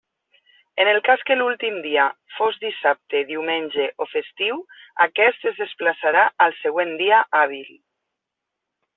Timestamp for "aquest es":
5.05-5.59